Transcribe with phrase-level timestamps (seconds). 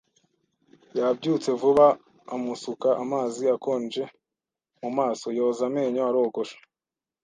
[0.97, 1.87] Yabyutse vuba,
[2.33, 4.03] amusuka amazi akonje
[4.81, 6.57] mu maso, yoza amenyo, arogosha.